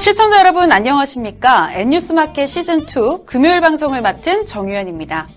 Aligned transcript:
시청자 0.00 0.38
여러분 0.38 0.70
안녕하십니까? 0.72 1.72
N뉴스마켓 1.72 2.46
시즌2 2.46 3.26
금요일 3.26 3.60
방송을 3.60 4.00
맡은 4.00 4.46
정유현입니다. 4.46 5.28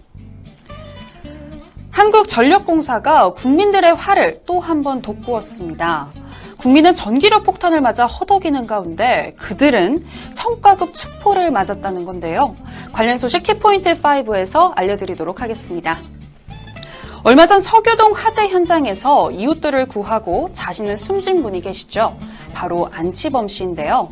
한국전력공사가 1.91 3.31
국민들의 3.33 3.95
화를 3.95 4.43
또 4.45 4.59
한 4.59 4.83
번 4.83 5.01
돋구었습니다. 5.01 6.11
국민은 6.57 6.93
전기료 6.95 7.41
폭탄을 7.43 7.81
맞아 7.81 8.05
허덕이는 8.05 8.67
가운데 8.67 9.33
그들은 9.37 10.05
성과급 10.31 10.93
축포를 10.93 11.51
맞았다는 11.51 12.05
건데요. 12.05 12.55
관련 12.93 13.17
소식 13.17 13.43
키포인트 13.43 13.99
5에서 13.99 14.71
알려드리도록 14.75 15.41
하겠습니다. 15.41 15.97
얼마 17.23 17.45
전 17.45 17.59
서교동 17.59 18.13
화재 18.13 18.47
현장에서 18.47 19.29
이웃들을 19.29 19.87
구하고 19.87 20.49
자신은 20.53 20.97
숨진 20.97 21.43
분이 21.43 21.61
계시죠. 21.61 22.17
바로 22.51 22.89
안치범 22.91 23.47
씨인데요. 23.47 24.09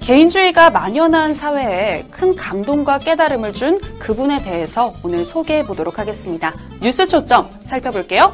개인주의가 0.00 0.70
만연한 0.70 1.34
사회에 1.34 2.06
큰 2.12 2.36
감동과 2.36 2.98
깨달음을 2.98 3.52
준 3.54 3.80
그분에 3.98 4.42
대해서 4.42 4.94
오늘 5.02 5.24
소개해 5.24 5.66
보도록 5.66 5.98
하겠습니다. 5.98 6.54
뉴스 6.80 7.08
초점 7.08 7.50
살펴볼게요. 7.64 8.32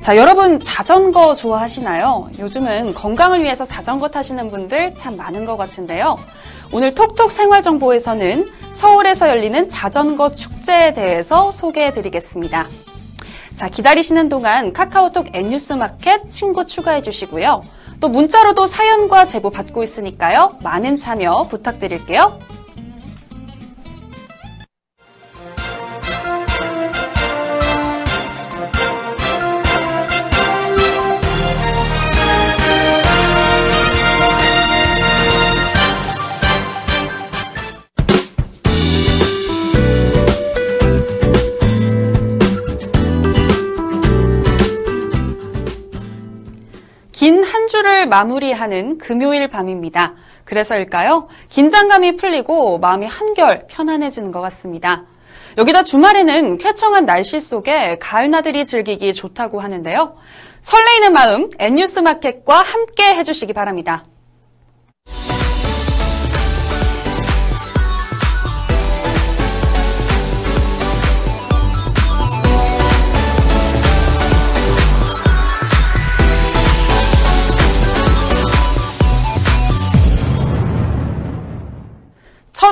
자, 0.00 0.16
여러분 0.16 0.58
자전거 0.58 1.36
좋아하시나요? 1.36 2.30
요즘은 2.40 2.94
건강을 2.94 3.42
위해서 3.42 3.64
자전거 3.64 4.08
타시는 4.08 4.50
분들 4.50 4.96
참 4.96 5.16
많은 5.16 5.44
것 5.44 5.56
같은데요. 5.56 6.16
오늘 6.72 6.96
톡톡 6.96 7.30
생활정보에서는 7.30 8.50
서울에서 8.70 9.28
열리는 9.28 9.68
자전거 9.68 10.34
축제에 10.34 10.94
대해서 10.94 11.52
소개해 11.52 11.92
드리겠습니다. 11.92 12.66
자, 13.54 13.68
기다리시는 13.68 14.28
동안 14.28 14.72
카카오톡 14.72 15.28
N뉴스 15.32 15.74
마켓 15.74 16.28
친구 16.30 16.66
추가해 16.66 17.02
주시고요. 17.02 17.62
또 18.00 18.08
문자로도 18.08 18.66
사연과 18.66 19.26
제보 19.26 19.50
받고 19.50 19.84
있으니까요. 19.84 20.58
많은 20.62 20.96
참여 20.96 21.46
부탁드릴게요. 21.48 22.38
마무리하는 48.14 48.98
금요일 48.98 49.48
밤입니다. 49.48 50.14
그래서일까요? 50.44 51.26
긴장감이 51.48 52.16
풀리고 52.16 52.78
마음이 52.78 53.06
한결 53.06 53.66
편안해지는 53.66 54.30
것 54.30 54.40
같습니다. 54.40 55.04
여기다 55.58 55.82
주말에는 55.82 56.58
쾌청한 56.58 57.06
날씨 57.06 57.40
속에 57.40 57.98
가을 57.98 58.30
나들이 58.30 58.64
즐기기 58.64 59.14
좋다고 59.14 59.58
하는데요. 59.58 60.14
설레이는 60.62 61.12
마음 61.12 61.50
N뉴스 61.58 61.98
마켓과 61.98 62.62
함께 62.62 63.16
해주시기 63.16 63.52
바랍니다. 63.52 64.04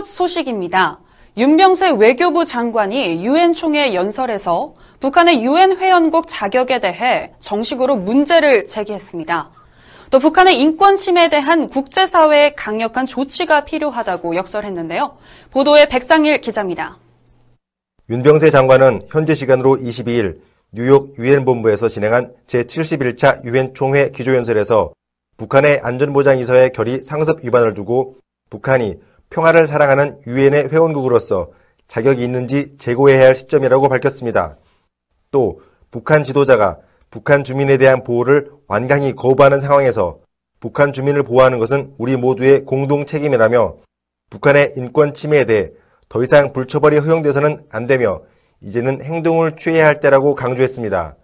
첫 0.03 0.07
소식입니다. 0.07 0.99
윤병세 1.37 1.91
외교부 1.93 2.45
장관이 2.45 3.25
유엔 3.25 3.53
총회 3.53 3.95
연설에서 3.95 4.75
북한의 4.99 5.45
유엔 5.45 5.77
회원국 5.77 6.27
자격에 6.27 6.81
대해 6.81 7.33
정식으로 7.39 7.95
문제를 7.95 8.67
제기했습니다. 8.67 9.53
또 10.11 10.19
북한의 10.19 10.59
인권 10.59 10.97
침해에 10.97 11.29
대한 11.31 11.69
국제사회의 11.69 12.57
강력한 12.57 13.07
조치가 13.07 13.65
필요하다고 13.65 14.35
역설했는데요. 14.35 15.17
보도에 15.53 15.87
백상일 15.87 16.41
기자입니다. 16.41 16.99
윤병세 18.11 18.51
장관은 18.51 19.03
현재 19.09 19.35
시간으로 19.35 19.77
22일 19.77 20.41
뉴욕 20.73 21.17
유엔 21.21 21.45
본부에서 21.45 21.89
진행한 21.89 22.33
제71차 22.49 23.45
유엔 23.45 23.73
총회 23.73 24.11
기조연설에서 24.11 24.95
북한의 25.37 25.81
안전보장이사회 25.85 26.71
결의 26.71 27.05
상습 27.05 27.45
위반을 27.45 27.75
두고 27.75 28.17
북한이 28.51 28.97
평화를 29.33 29.67
사랑하는 29.67 30.19
유엔의 30.27 30.69
회원국으로서 30.69 31.53
자격이 31.89 32.23
있는지 32.23 32.77
재고해야 32.77 33.27
할 33.27 33.35
시점이라고 33.35 33.89
밝혔습니다. 33.89 34.59
또 35.31 35.63
북한 35.91 36.23
지도자가 36.23 36.79
북한 37.11 37.43
주민에 37.43 37.79
대한 37.79 38.05
보호를 38.05 38.51
완강히 38.69 39.15
거부하는 39.15 39.59
상황에서 39.61 40.21
북한 40.61 40.93
주민을 40.93 41.23
보호하는 41.23 41.59
것은 41.59 41.95
우리 41.99 42.17
모두의 42.17 42.65
공동 42.65 43.07
책임이라며 43.07 43.77
북한의 44.31 44.75
인권 44.77 45.13
침해에 45.15 45.45
대해 45.47 45.71
더 46.09 46.23
이상 46.23 46.53
불처벌이 46.53 46.99
허용돼서는 46.99 47.59
안 47.71 47.87
되며 47.87 48.23
이제는 48.61 49.03
행동을 49.03 49.57
취해야 49.57 49.87
할 49.87 49.99
때라고 50.01 50.35
강조했습니다. 50.35 51.17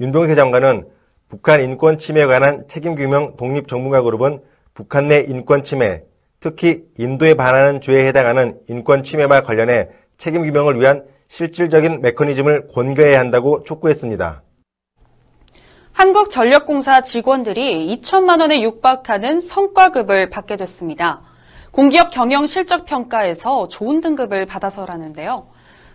윤병세 0.00 0.34
장관은 0.34 0.88
북한 1.28 1.62
인권 1.62 1.98
침해에 1.98 2.26
관한 2.26 2.66
책임 2.68 2.94
규명 2.94 3.36
독립 3.36 3.68
전문가 3.68 4.02
그룹은 4.02 4.42
북한 4.74 5.08
내 5.08 5.20
인권 5.20 5.62
침해, 5.62 6.02
특히 6.44 6.84
인도에 6.98 7.32
반하는 7.32 7.80
죄에 7.80 8.06
해당하는 8.06 8.60
인권 8.68 9.02
침해와 9.02 9.40
관련해 9.40 9.88
책임 10.18 10.42
규명을 10.42 10.78
위한 10.78 11.06
실질적인 11.26 12.02
메커니즘을 12.02 12.68
권고해야 12.68 13.18
한다고 13.18 13.64
촉구했습니다. 13.64 14.42
한국전력공사 15.92 17.00
직원들이 17.00 17.96
2천만 17.96 18.42
원에 18.42 18.60
육박하는 18.60 19.40
성과급을 19.40 20.28
받게 20.28 20.58
됐습니다. 20.58 21.22
공기업 21.70 22.10
경영 22.10 22.44
실적 22.46 22.84
평가에서 22.84 23.68
좋은 23.68 24.02
등급을 24.02 24.44
받아서라는데요. 24.44 25.46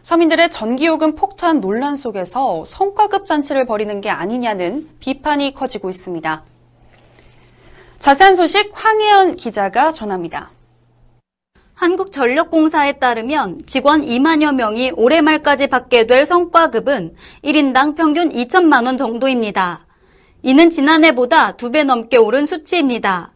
서민들의 0.01 0.49
전기요금 0.49 1.13
폭탄 1.13 1.61
논란 1.61 1.95
속에서 1.95 2.65
성과급 2.65 3.27
잔치를 3.27 3.67
벌이는 3.67 4.01
게 4.01 4.09
아니냐는 4.09 4.89
비판이 4.99 5.53
커지고 5.53 5.91
있습니다. 5.91 6.43
자세한 7.99 8.37
소식 8.37 8.71
황혜연 8.73 9.35
기자가 9.35 9.91
전합니다. 9.91 10.51
한국전력공사에 11.73 12.93
따르면 12.93 13.61
직원 13.65 14.01
2만여 14.01 14.53
명이 14.55 14.93
올해 14.95 15.21
말까지 15.21 15.67
받게 15.67 16.07
될 16.07 16.25
성과급은 16.25 17.15
1인당 17.43 17.95
평균 17.95 18.29
2천만 18.29 18.85
원 18.85 18.97
정도입니다. 18.97 19.85
이는 20.43 20.69
지난해보다 20.69 21.57
두배 21.57 21.83
넘게 21.83 22.15
오른 22.15 22.45
수치입니다. 22.45 23.33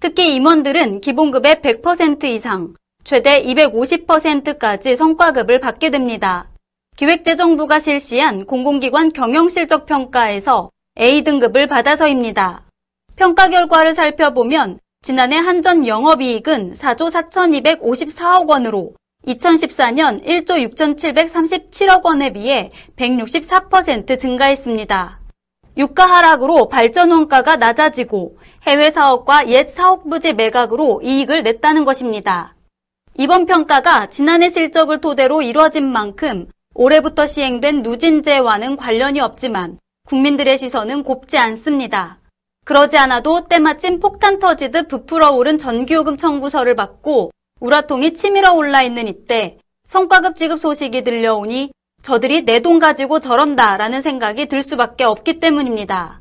특히 0.00 0.34
임원들은 0.34 1.02
기본급의 1.02 1.56
100% 1.56 2.24
이상, 2.24 2.72
최대 3.04 3.42
250%까지 3.42 4.96
성과급을 4.96 5.60
받게 5.60 5.90
됩니다. 5.90 6.48
기획재정부가 6.96 7.78
실시한 7.78 8.46
공공기관 8.46 9.12
경영실적평가에서 9.12 10.70
A등급을 10.98 11.66
받아서입니다. 11.66 12.69
평가 13.20 13.48
결과를 13.48 13.92
살펴보면 13.92 14.78
지난해 15.02 15.36
한전 15.36 15.86
영업이익은 15.86 16.72
4조 16.72 17.10
4,254억 17.10 18.48
원으로 18.48 18.94
2014년 19.26 20.24
1조 20.24 20.74
6,737억 20.74 22.02
원에 22.02 22.32
비해 22.32 22.72
164% 22.96 24.18
증가했습니다. 24.18 25.20
유가 25.76 26.06
하락으로 26.06 26.70
발전 26.70 27.10
원가가 27.10 27.56
낮아지고 27.56 28.38
해외 28.66 28.90
사업과 28.90 29.48
옛 29.48 29.68
사업 29.68 30.08
부지 30.08 30.32
매각으로 30.32 31.02
이익을 31.04 31.42
냈다는 31.42 31.84
것입니다. 31.84 32.54
이번 33.18 33.44
평가가 33.44 34.06
지난해 34.06 34.48
실적을 34.48 35.02
토대로 35.02 35.42
이뤄진 35.42 35.84
만큼 35.84 36.46
올해부터 36.74 37.26
시행된 37.26 37.82
누진제와는 37.82 38.78
관련이 38.78 39.20
없지만 39.20 39.78
국민들의 40.06 40.56
시선은 40.56 41.02
곱지 41.02 41.36
않습니다. 41.36 42.19
그러지 42.70 42.96
않아도 42.98 43.48
때마침 43.48 43.98
폭탄 43.98 44.38
터지듯 44.38 44.86
부풀어 44.86 45.32
오른 45.32 45.58
전기요금 45.58 46.16
청구서를 46.16 46.76
받고 46.76 47.32
우라통이 47.58 48.14
치밀어 48.14 48.52
올라 48.52 48.80
있는 48.80 49.08
이때 49.08 49.58
성과급 49.88 50.36
지급 50.36 50.60
소식이 50.60 51.02
들려오니 51.02 51.72
저들이 52.04 52.44
내 52.44 52.60
돈 52.60 52.78
가지고 52.78 53.18
저런다라는 53.18 54.02
생각이 54.02 54.46
들 54.46 54.62
수밖에 54.62 55.02
없기 55.02 55.40
때문입니다. 55.40 56.20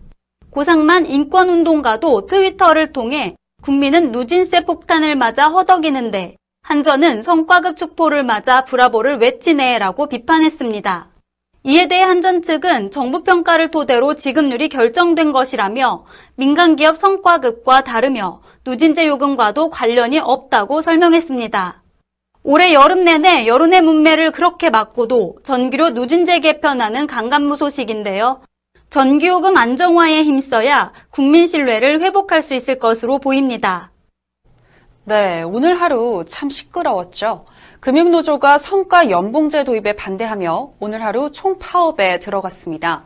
고상만 0.50 1.06
인권운동가도 1.06 2.26
트위터를 2.26 2.94
통해 2.94 3.36
국민은 3.62 4.12
누진세 4.12 4.66
폭탄을 4.66 5.16
맞아 5.16 5.50
허덕이는데 5.50 6.36
한전은 6.64 7.22
성과급 7.22 7.78
축포를 7.78 8.24
맞아 8.24 8.66
브라보를 8.66 9.18
외치네라고 9.18 10.10
비판했습니다. 10.10 11.10
이에 11.64 11.88
대해 11.88 12.04
한전 12.04 12.42
측은 12.42 12.90
정부 12.90 13.24
평가를 13.24 13.70
토대로 13.70 14.16
지급률이 14.16 14.70
결정된 14.70 15.34
것이라며 15.34 16.06
민간기업 16.36 16.96
성과급과 16.98 17.84
다르며 17.84 18.42
누진제 18.66 19.06
요금과도 19.08 19.70
관련이 19.70 20.20
없다고 20.20 20.80
설명했습니다. 20.80 21.84
올해 22.44 22.74
여름 22.74 23.04
내내 23.04 23.46
여론의 23.46 23.82
문매를 23.82 24.32
그렇게 24.32 24.70
막고도 24.70 25.40
전기료 25.44 25.90
누진제 25.90 26.40
개편하는 26.40 27.08
강간무 27.08 27.58
소식인데요. 27.58 28.42
전기요금 28.90 29.58
안정화에 29.58 30.24
힘써야 30.24 30.94
국민 31.10 31.46
신뢰를 31.46 32.00
회복할 32.02 32.42
수 32.42 32.56
있을 32.56 32.80
것으로 32.80 33.20
보입니다. 33.20 33.92
네, 35.04 35.44
오늘 35.44 35.76
하루 35.76 36.24
참 36.28 36.50
시끄러웠죠. 36.50 37.46
금융노조가 37.80 38.58
성과 38.58 39.10
연봉제 39.10 39.64
도입에 39.64 39.94
반대하며 39.94 40.74
오늘 40.80 41.04
하루 41.04 41.32
총파업에 41.32 42.20
들어갔습니다. 42.20 43.06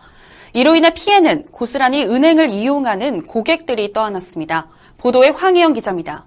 이로 0.54 0.75
인해 0.75 0.92
피해는 0.94 1.46
고스란히 1.52 2.06
은행을 2.06 2.50
이용하는 2.50 3.28
고객들이 3.28 3.94
떠안았습니다. 3.94 4.70
보도에 4.98 5.30
황혜영 5.30 5.74
기자입니다. 5.74 6.25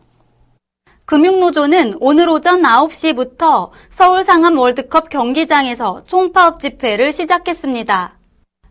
금융노조는 1.06 1.98
오늘 2.00 2.28
오전 2.28 2.62
9시부터 2.62 3.70
서울 3.88 4.22
상암 4.22 4.58
월드컵 4.58 5.08
경기장에서 5.08 6.02
총파업 6.06 6.60
집회를 6.60 7.12
시작했습니다. 7.12 8.16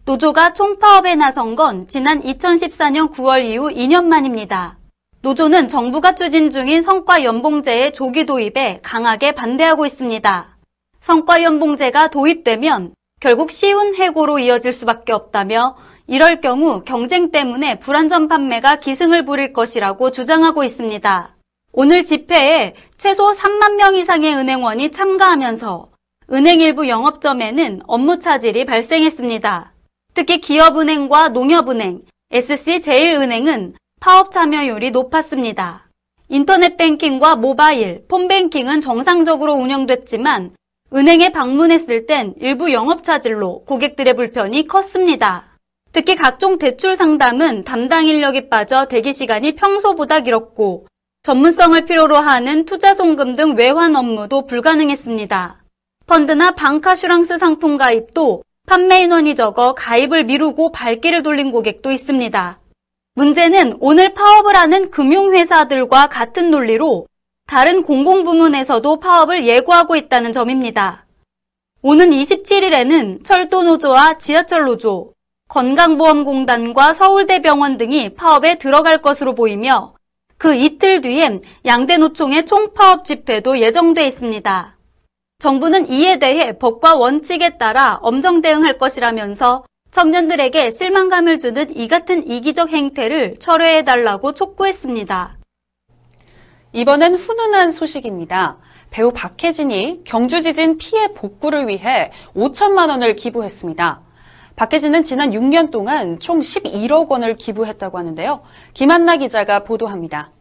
노조가 0.05 0.53
총파업에 0.53 1.15
나선 1.15 1.55
건 1.55 1.87
지난 1.87 2.21
2014년 2.21 3.11
9월 3.11 3.43
이후 3.43 3.69
2년 3.69 4.05
만입니다. 4.05 4.77
노조는 5.25 5.67
정부가 5.69 6.13
추진 6.13 6.51
중인 6.51 6.83
성과 6.83 7.23
연봉제의 7.23 7.93
조기 7.93 8.27
도입에 8.27 8.81
강하게 8.83 9.31
반대하고 9.31 9.83
있습니다. 9.87 10.57
성과 10.99 11.41
연봉제가 11.41 12.09
도입되면 12.09 12.93
결국 13.19 13.49
쉬운 13.49 13.95
해고로 13.95 14.37
이어질 14.37 14.71
수밖에 14.71 15.13
없다며 15.13 15.77
이럴 16.05 16.41
경우 16.41 16.83
경쟁 16.83 17.31
때문에 17.31 17.79
불안전 17.79 18.27
판매가 18.27 18.75
기승을 18.75 19.25
부릴 19.25 19.51
것이라고 19.51 20.11
주장하고 20.11 20.63
있습니다. 20.63 21.35
오늘 21.73 22.03
집회에 22.03 22.75
최소 22.99 23.31
3만 23.31 23.77
명 23.77 23.95
이상의 23.95 24.31
은행원이 24.35 24.91
참가하면서 24.91 25.89
은행 26.33 26.61
일부 26.61 26.87
영업점에는 26.87 27.81
업무 27.87 28.19
차질이 28.19 28.63
발생했습니다. 28.63 29.73
특히 30.13 30.39
기업은행과 30.39 31.29
농협은행, 31.29 32.03
SC제일은행은 32.29 33.73
파업 34.05 34.29
참여율이 34.31 34.91
높았습니다. 34.91 35.87
인터넷 36.29 36.77
뱅킹과 36.77 37.37
모바일, 37.37 38.05
폰뱅킹은 38.07 38.79
정상적으로 38.79 39.53
운영됐지만 39.53 40.51
은행에 40.93 41.29
방문했을 41.31 42.05
땐 42.05 42.35
일부 42.39 42.71
영업 42.71 43.03
차질로 43.03 43.63
고객들의 43.65 44.15
불편이 44.15 44.67
컸습니다. 44.67 45.57
특히 45.91 46.15
각종 46.15 46.59
대출 46.59 46.95
상담은 46.95 47.63
담당 47.63 48.05
인력이 48.05 48.47
빠져 48.47 48.85
대기 48.85 49.11
시간이 49.11 49.55
평소보다 49.55 50.19
길었고 50.19 50.85
전문성을 51.23 51.83
필요로 51.85 52.15
하는 52.15 52.65
투자 52.65 52.93
송금 52.93 53.35
등 53.35 53.55
외환 53.55 53.95
업무도 53.95 54.45
불가능했습니다. 54.45 55.63
펀드나 56.05 56.51
방카슈랑스 56.51 57.39
상품 57.39 57.77
가입도 57.77 58.43
판매 58.67 59.01
인원이 59.01 59.33
적어 59.33 59.73
가입을 59.73 60.25
미루고 60.25 60.73
발길을 60.73 61.23
돌린 61.23 61.51
고객도 61.51 61.89
있습니다. 61.89 62.59
문제는 63.17 63.77
오늘 63.79 64.13
파업을 64.13 64.57
하는 64.57 64.91
금융회사들과 64.91 66.07
같은 66.07 66.51
논리로 66.51 67.07
다른 67.47 67.81
공공부문에서도 67.83 68.99
파업을 68.99 69.47
예고하고 69.47 69.95
있다는 69.95 70.33
점입니다. 70.33 71.05
오는 71.81 72.09
27일에는 72.09 73.23
철도노조와 73.23 74.17
지하철노조, 74.17 75.13
건강보험공단과 75.47 76.91
서울대병원 76.91 77.77
등이 77.77 78.15
파업에 78.15 78.55
들어갈 78.55 79.01
것으로 79.01 79.33
보이며 79.33 79.93
그 80.37 80.53
이틀 80.53 80.99
뒤엔 80.99 81.41
양대노총의 81.65 82.45
총파업 82.45 83.05
집회도 83.05 83.59
예정돼 83.59 84.07
있습니다. 84.07 84.77
정부는 85.39 85.89
이에 85.89 86.17
대해 86.17 86.57
법과 86.57 86.95
원칙에 86.95 87.57
따라 87.57 87.97
엄정 88.01 88.41
대응할 88.41 88.77
것이라면서 88.77 89.63
청년들에게 89.95 90.71
실망감을 90.71 91.39
주는 91.39 91.73
이 91.73 91.87
같은 91.87 92.27
이기적 92.27 92.69
행태를 92.69 93.37
철회해달라고 93.39 94.33
촉구했습니다. 94.33 95.37
이번엔 96.73 97.15
훈훈한 97.15 97.71
소식입니다. 97.71 98.57
배우 98.91 99.13
박혜진이 99.13 100.01
경주 100.03 100.41
지진 100.41 100.77
피해 100.77 101.13
복구를 101.13 101.69
위해 101.69 102.11
5천만 102.35 102.89
원을 102.89 103.15
기부했습니다. 103.15 104.01
박혜진은 104.57 105.05
지난 105.05 105.31
6년 105.31 105.71
동안 105.71 106.19
총 106.19 106.41
11억 106.41 107.07
원을 107.07 107.37
기부했다고 107.37 107.97
하는데요. 107.97 108.41
김한나 108.73 109.15
기자가 109.15 109.63
보도합니다. 109.63 110.31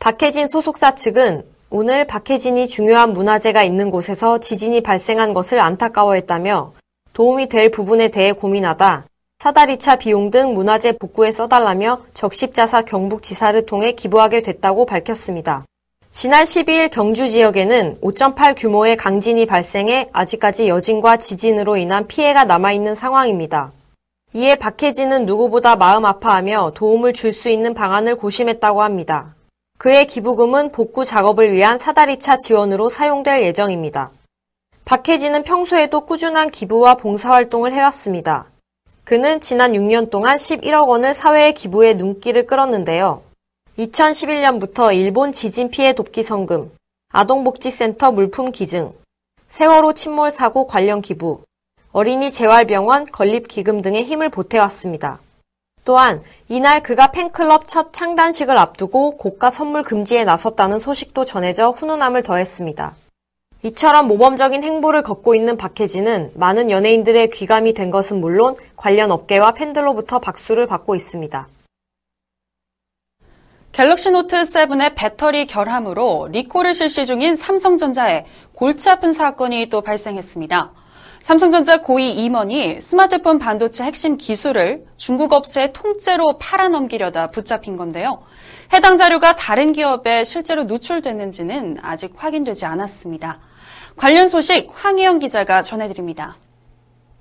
박혜진 0.00 0.48
소속사 0.48 0.96
측은 0.96 1.44
오늘 1.70 2.08
박혜진이 2.08 2.66
중요한 2.66 3.12
문화재가 3.12 3.62
있는 3.62 3.92
곳에서 3.92 4.40
지진이 4.40 4.80
발생한 4.80 5.32
것을 5.32 5.60
안타까워했다며 5.60 6.81
도움이 7.12 7.48
될 7.48 7.70
부분에 7.70 8.08
대해 8.08 8.32
고민하다 8.32 9.06
사다리차 9.38 9.96
비용 9.96 10.30
등 10.30 10.54
문화재 10.54 10.92
복구에 10.92 11.32
써달라며 11.32 12.02
적십자사 12.14 12.82
경북지사를 12.82 13.66
통해 13.66 13.92
기부하게 13.92 14.40
됐다고 14.42 14.86
밝혔습니다. 14.86 15.64
지난 16.10 16.44
12일 16.44 16.90
경주 16.90 17.28
지역에는 17.28 17.98
5.8 18.00 18.54
규모의 18.56 18.96
강진이 18.96 19.46
발생해 19.46 20.10
아직까지 20.12 20.68
여진과 20.68 21.16
지진으로 21.16 21.76
인한 21.76 22.06
피해가 22.06 22.44
남아있는 22.44 22.94
상황입니다. 22.94 23.72
이에 24.34 24.54
박혜진은 24.54 25.26
누구보다 25.26 25.74
마음 25.76 26.04
아파하며 26.04 26.72
도움을 26.74 27.12
줄 27.12 27.32
수 27.32 27.48
있는 27.48 27.74
방안을 27.74 28.16
고심했다고 28.16 28.82
합니다. 28.82 29.34
그의 29.78 30.06
기부금은 30.06 30.70
복구 30.70 31.04
작업을 31.04 31.52
위한 31.52 31.78
사다리차 31.78 32.36
지원으로 32.36 32.88
사용될 32.88 33.42
예정입니다. 33.42 34.10
박혜진은 34.84 35.44
평소에도 35.44 36.02
꾸준한 36.02 36.50
기부와 36.50 36.96
봉사활동을 36.96 37.72
해왔습니다. 37.72 38.46
그는 39.04 39.40
지난 39.40 39.72
6년 39.72 40.10
동안 40.10 40.36
11억 40.36 40.88
원을 40.88 41.14
사회에 41.14 41.52
기부해 41.52 41.94
눈길을 41.94 42.46
끌었는데요. 42.46 43.22
2011년부터 43.78 44.94
일본 44.94 45.32
지진 45.32 45.70
피해 45.70 45.94
돕기 45.94 46.22
성금, 46.22 46.70
아동복지센터 47.10 48.12
물품 48.12 48.52
기증, 48.52 48.92
세월호 49.48 49.94
침몰 49.94 50.30
사고 50.30 50.66
관련 50.66 51.00
기부, 51.00 51.42
어린이 51.92 52.30
재활병원 52.30 53.06
건립 53.06 53.48
기금 53.48 53.82
등에 53.82 54.02
힘을 54.02 54.30
보태왔습니다. 54.30 55.20
또한 55.84 56.22
이날 56.48 56.82
그가 56.82 57.12
팬클럽 57.12 57.68
첫 57.68 57.92
창단식을 57.92 58.58
앞두고 58.58 59.16
고가 59.16 59.50
선물 59.50 59.82
금지에 59.82 60.24
나섰다는 60.24 60.78
소식도 60.78 61.24
전해져 61.24 61.70
훈훈함을 61.70 62.22
더했습니다. 62.22 62.94
이처럼 63.64 64.08
모범적인 64.08 64.64
행보를 64.64 65.02
걷고 65.02 65.36
있는 65.36 65.56
박해진은 65.56 66.32
많은 66.34 66.70
연예인들의 66.70 67.30
귀감이 67.30 67.74
된 67.74 67.92
것은 67.92 68.20
물론 68.20 68.56
관련 68.76 69.12
업계와 69.12 69.52
팬들로부터 69.52 70.18
박수를 70.18 70.66
받고 70.66 70.96
있습니다. 70.96 71.48
갤럭시 73.70 74.10
노트 74.10 74.36
7의 74.42 74.94
배터리 74.96 75.46
결함으로 75.46 76.28
리콜을 76.32 76.74
실시 76.74 77.06
중인 77.06 77.36
삼성전자에 77.36 78.26
골치 78.52 78.90
아픈 78.90 79.12
사건이 79.12 79.66
또 79.70 79.80
발생했습니다. 79.80 80.72
삼성전자 81.20 81.80
고위 81.80 82.10
임원이 82.10 82.80
스마트폰 82.80 83.38
반도체 83.38 83.84
핵심 83.84 84.16
기술을 84.16 84.84
중국 84.96 85.32
업체에 85.32 85.72
통째로 85.72 86.38
팔아넘기려다 86.38 87.30
붙잡힌 87.30 87.76
건데요. 87.76 88.24
해당 88.72 88.98
자료가 88.98 89.36
다른 89.36 89.72
기업에 89.72 90.24
실제로 90.24 90.64
누출됐는지는 90.64 91.78
아직 91.80 92.12
확인되지 92.16 92.66
않았습니다. 92.66 93.38
관련 93.96 94.28
소식 94.28 94.68
황혜영 94.72 95.18
기자가 95.18 95.62
전해드립니다. 95.62 96.36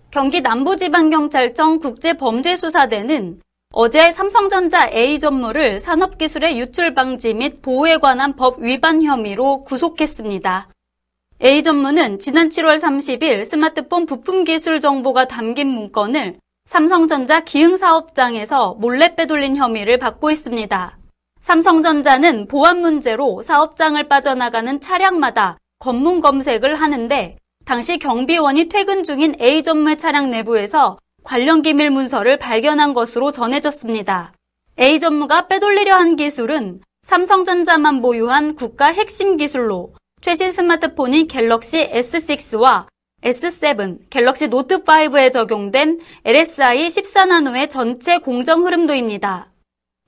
경기 0.10 0.42
남부지방경찰청 0.42 1.80
국제범죄수사대는 1.80 3.42
어제 3.74 4.12
삼성전자 4.12 4.90
A 4.90 5.20
전무를 5.20 5.80
산업기술의 5.80 6.60
유출 6.60 6.94
방지 6.94 7.34
및 7.34 7.62
보호에 7.62 7.98
관한 7.98 8.36
법 8.36 8.60
위반 8.60 9.02
혐의로 9.02 9.64
구속했습니다. 9.64 10.68
A 11.44 11.64
전무는 11.64 12.20
지난 12.20 12.50
7월 12.50 12.80
30일 12.80 13.46
스마트폰 13.46 14.06
부품 14.06 14.44
기술 14.44 14.82
정보가 14.82 15.26
담긴 15.26 15.70
문건을 15.70 16.38
삼성전자 16.66 17.40
기흥사업장에서 17.42 18.76
몰래 18.80 19.16
빼돌린 19.16 19.56
혐의를 19.56 19.98
받고 19.98 20.30
있습니다. 20.32 20.98
삼성전자는 21.40 22.48
보안 22.48 22.82
문제로 22.82 23.42
사업장을 23.42 24.08
빠져나가는 24.08 24.80
차량마다 24.80 25.58
검문 25.82 26.22
검색을 26.22 26.76
하는데 26.76 27.38
당시 27.66 27.98
경비원이 27.98 28.70
퇴근 28.70 29.04
중인 29.04 29.36
A 29.42 29.64
전무의 29.64 29.98
차량 29.98 30.30
내부에서 30.30 31.00
관련 31.24 31.64
기밀 31.64 31.90
문서를 31.90 32.38
발견한 32.38 32.94
것으로 32.94 33.32
전해졌습니다. 33.32 34.34
A 34.80 35.00
전무가 35.00 35.48
빼돌리려 35.48 35.96
한 35.96 36.16
기술은 36.16 36.82
삼성전자만 37.04 38.02
보유한 38.02 38.56
국가 38.56 38.92
핵심 38.92 39.38
기술로 39.38 39.94
최신 40.22 40.52
스마트폰인 40.52 41.28
갤럭시 41.28 41.90
S6와 41.90 42.86
S7, 43.24 44.10
갤럭시 44.10 44.48
노트5에 44.50 45.32
적용된 45.32 46.00
LSI 46.26 46.88
14나노의 46.88 47.70
전체 47.70 48.20
공정 48.20 48.66
흐름도입니다. 48.66 49.51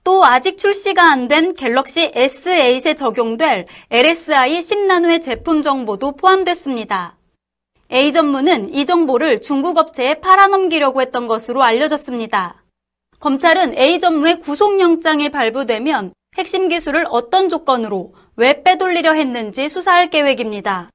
또 0.04 0.26
아직 0.26 0.58
출시가 0.58 1.02
안 1.02 1.28
된 1.28 1.54
갤럭시 1.56 2.12
S8에 2.12 2.98
적용될 2.98 3.68
LSI 3.90 4.60
10나노의 4.60 5.22
제품 5.22 5.62
정보도 5.62 6.18
포함됐습니다. 6.18 7.18
A 7.92 8.12
전무는 8.12 8.74
이 8.74 8.86
정보를 8.86 9.42
중국 9.42 9.78
업체에 9.78 10.16
팔아넘기려고 10.16 11.02
했던 11.02 11.28
것으로 11.28 11.64
알려졌습니다. 11.64 12.64
검찰은 13.22 13.78
A 13.78 14.00
전무의 14.00 14.42
구속영장이 14.42 15.30
발부되면 15.30 16.14
핵심 16.38 16.68
기술을 16.68 17.06
어떤 17.10 17.48
조건으로 17.48 18.14
왜 18.36 18.62
빼돌리려 18.64 19.14
했는지 19.14 19.70
수사할 19.70 20.10
계획입니다. 20.10 20.90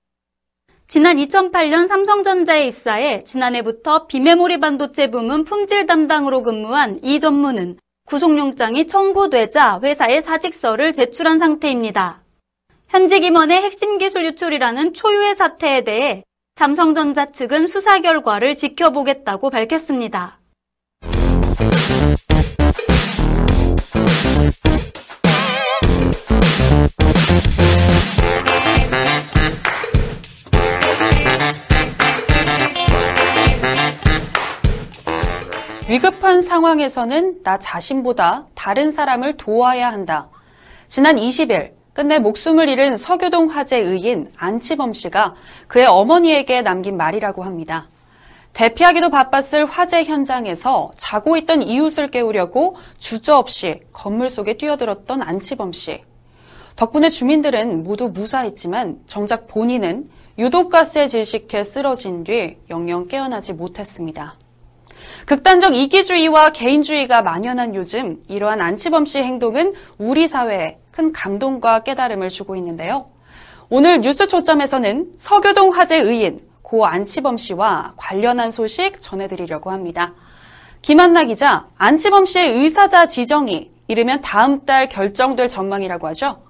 지난 0.87 1.17
2008년 1.17 1.87
삼성전자에 1.87 2.67
입사해 2.67 3.25
지난해부터 3.25 4.07
비메모리 4.07 4.59
반도체 4.59 5.11
부문 5.11 5.45
품질 5.45 5.87
담당으로 5.87 6.43
근무한 6.43 7.01
이 7.03 7.21
전무는 7.21 7.79
구속영장이 8.09 8.87
청구되자 8.87 9.81
회사에 9.83 10.23
사직서를 10.23 10.95
제출한 10.95 11.39
상태입니다. 11.39 12.23
현직 12.89 13.23
임원의 13.23 13.61
핵심 13.61 13.99
기술 13.99 14.25
유출이라는 14.25 14.95
초유의 14.95 15.35
사태에 15.35 15.83
대해 15.83 16.25
삼성전자 16.57 17.31
측은 17.33 17.67
수사 17.67 18.01
결과를 18.01 18.57
지켜보겠다고 18.57 19.51
밝혔습니다. 19.51 20.41
위급한 35.89 36.43
상황에서는 36.43 37.43
나 37.43 37.59
자신보다 37.59 38.47
다른 38.55 38.91
사람을 38.91 39.39
도와야 39.39 39.91
한다. 39.91 40.29
지난 40.87 41.17
20일 41.17 41.73
끝내 41.95 42.19
목숨을 42.19 42.69
잃은 42.69 42.99
서교동 42.99 43.47
화재 43.47 43.79
의인 43.79 44.31
안치범 44.37 44.93
씨가 44.93 45.35
그의 45.67 45.87
어머니에게 45.87 46.61
남긴 46.61 46.99
말이라고 46.99 47.43
합니다. 47.43 47.89
대피하기도 48.53 49.09
바빴을 49.09 49.65
화재 49.65 50.05
현장에서 50.05 50.91
자고 50.99 51.39
있던 51.39 51.63
이웃을 51.63 52.11
깨우려고 52.11 52.77
주저없이 52.99 53.81
건물 53.95 54.29
속에 54.29 54.59
뛰어들었던 54.59 55.23
안치범 55.23 55.73
씨. 55.73 56.03
덕분에 56.77 57.09
주민들은 57.09 57.83
모두 57.83 58.09
무사했지만 58.09 59.01
정작 59.07 59.47
본인은 59.47 60.11
유독가스에 60.37 61.09
질식해 61.09 61.65
쓰러진 61.65 62.25
뒤 62.25 62.59
영영 62.69 63.09
깨어나지 63.09 63.55
못했습니다. 63.55 64.37
극단적 65.27 65.75
이기주의와 65.75 66.51
개인주의가 66.51 67.23
만연한 67.23 67.75
요즘 67.75 68.23
이러한 68.29 68.61
안치범 68.61 69.05
씨의 69.05 69.25
행동은 69.25 69.75
우리 69.99 70.27
사회에 70.29 70.79
큰 70.91 71.13
감동과 71.13 71.81
깨달음을 71.81 72.29
주고 72.29 72.57
있는데요. 72.57 73.07
오늘 73.71 74.01
뉴스 74.01 74.27
초점에서는 74.27 75.13
서교동 75.17 75.71
화재 75.71 75.97
의인 75.97 76.41
고 76.63 76.87
안치범 76.87 77.37
씨와 77.37 77.95
관련한 77.97 78.51
소식 78.51 79.01
전해드리려고 79.01 79.71
합니다. 79.71 80.15
김한나 80.83 81.25
기자, 81.25 81.67
안치범 81.77 82.25
씨의 82.25 82.53
의사자 82.53 83.07
지정이 83.07 83.71
이르면 83.89 84.21
다음 84.21 84.65
달 84.65 84.89
결정될 84.89 85.49
전망이라고 85.49 86.07
하죠? 86.09 86.43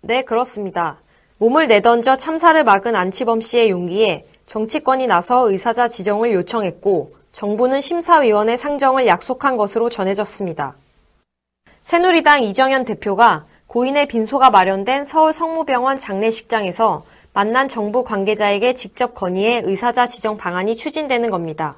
네, 0.00 0.22
그렇습니다. 0.22 0.98
몸을 1.38 1.66
내던져 1.66 2.16
참사를 2.16 2.62
막은 2.62 2.94
안치범 2.94 3.40
씨의 3.40 3.70
용기에 3.70 4.24
정치권이 4.46 5.06
나서 5.06 5.50
의사자 5.50 5.88
지정을 5.88 6.32
요청했고 6.32 7.21
정부는 7.32 7.80
심사위원회 7.80 8.56
상정을 8.56 9.06
약속한 9.06 9.56
것으로 9.56 9.88
전해졌습니다. 9.88 10.74
새누리당 11.82 12.44
이정현 12.44 12.84
대표가 12.84 13.46
고인의 13.66 14.06
빈소가 14.06 14.50
마련된 14.50 15.04
서울 15.04 15.32
성모병원 15.32 15.98
장례식장에서 15.98 17.04
만난 17.32 17.68
정부 17.68 18.04
관계자에게 18.04 18.74
직접 18.74 19.14
건의해 19.14 19.62
의사자 19.64 20.04
지정 20.04 20.36
방안이 20.36 20.76
추진되는 20.76 21.30
겁니다. 21.30 21.76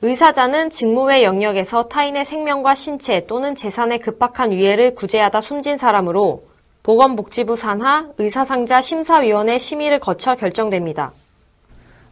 의사자는 0.00 0.70
직무외 0.70 1.24
영역에서 1.24 1.88
타인의 1.88 2.24
생명과 2.24 2.76
신체 2.76 3.26
또는 3.26 3.56
재산에 3.56 3.98
급박한 3.98 4.52
위해를 4.52 4.94
구제하다 4.94 5.40
숨진 5.40 5.76
사람으로 5.76 6.44
보건복지부 6.84 7.56
산하 7.56 8.08
의사상자 8.16 8.80
심사위원회 8.80 9.58
심의를 9.58 9.98
거쳐 9.98 10.36
결정됩니다. 10.36 11.12